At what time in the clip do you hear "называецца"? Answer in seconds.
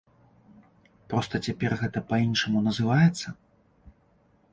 2.69-3.35